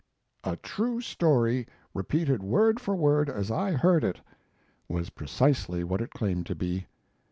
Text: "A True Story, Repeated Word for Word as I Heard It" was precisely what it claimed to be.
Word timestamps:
"A 0.43 0.55
True 0.55 0.99
Story, 0.99 1.67
Repeated 1.93 2.41
Word 2.41 2.79
for 2.79 2.95
Word 2.95 3.29
as 3.29 3.51
I 3.51 3.73
Heard 3.73 4.03
It" 4.03 4.19
was 4.89 5.11
precisely 5.11 5.83
what 5.83 6.01
it 6.01 6.09
claimed 6.09 6.47
to 6.47 6.55
be. 6.55 6.87